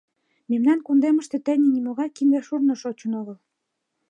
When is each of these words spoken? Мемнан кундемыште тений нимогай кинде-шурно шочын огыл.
Мемнан 0.49 0.79
кундемыште 0.85 1.37
тений 1.45 1.73
нимогай 1.75 2.09
кинде-шурно 2.15 2.73
шочын 2.81 3.11
огыл. 3.21 3.37